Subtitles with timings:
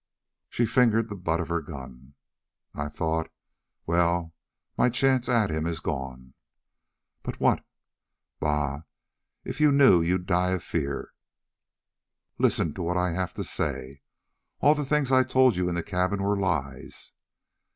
[0.49, 2.15] She fingered the butt of her gun.
[2.73, 3.29] "I thought
[3.85, 4.33] well,
[4.75, 6.33] my chance at him is gone."
[7.21, 7.63] "But what"
[8.39, 8.81] "Bah,
[9.43, 11.13] if you knew you'd die of fear.
[12.39, 14.01] Listen to what I have to say.
[14.59, 17.13] All the things I told you in the cabin were lies."